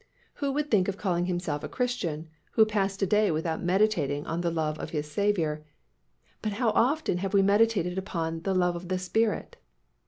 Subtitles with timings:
[0.41, 4.41] Who would think of calling himself a Christian who passed a day without meditating on
[4.41, 5.63] the love of his Saviour,
[6.41, 9.57] but how often have we meditated upon "the love of the Spirit"?